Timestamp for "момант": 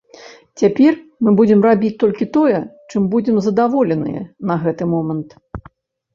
4.97-5.29